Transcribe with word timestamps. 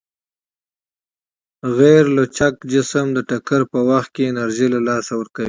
غیرلچک 1.77 2.55
جسم 2.71 3.05
د 3.13 3.19
ټکر 3.29 3.61
په 3.71 3.79
وخت 3.89 4.09
کې 4.15 4.23
انرژي 4.31 4.67
له 4.75 4.79
لاسه 4.87 5.11
ورکوي. 5.15 5.39